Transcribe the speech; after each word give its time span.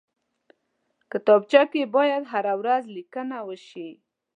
کتابچه 1.11 1.61
کې 1.71 1.83
باید 1.95 2.23
هره 2.33 2.53
ورځ 2.61 2.83
لیکنه 2.95 3.37
وشي 3.47 3.89